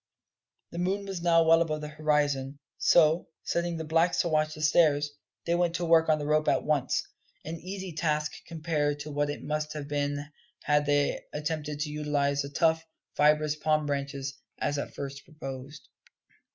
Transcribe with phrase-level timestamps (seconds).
[0.71, 4.61] The moon was now well above the horizon; so, setting the blacks to watch the
[4.63, 5.11] stairs,
[5.45, 7.03] they went to work on the rope at once
[7.45, 10.25] an easy task compared to what it must have been
[10.63, 12.83] had they attempted to utilise the tough,
[13.15, 15.87] fibrous palm branches, as at first proposed.